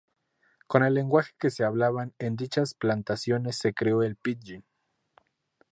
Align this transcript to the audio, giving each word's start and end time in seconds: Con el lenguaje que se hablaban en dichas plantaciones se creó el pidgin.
Con 0.65 0.81
el 0.83 0.95
lenguaje 0.95 1.35
que 1.39 1.51
se 1.51 1.63
hablaban 1.63 2.15
en 2.17 2.35
dichas 2.35 2.73
plantaciones 2.73 3.57
se 3.59 3.75
creó 3.75 4.01
el 4.01 4.15
pidgin. 4.15 4.65